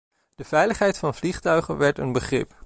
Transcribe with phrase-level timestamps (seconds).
[0.35, 2.55] De veiligheid van vliegtuigen werd een begrip.